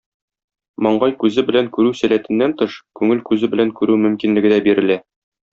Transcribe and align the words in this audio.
Маңгай 0.85 1.13
күзе 1.23 1.43
белән 1.49 1.69
күрү 1.75 1.91
сәләтеннән 2.01 2.57
тыш, 2.63 2.79
күңел 3.01 3.23
күзе 3.31 3.53
белән 3.55 3.77
күрү 3.81 4.03
мөмкинлеге 4.07 4.55
дә 4.57 4.63
бирелә. 4.71 5.01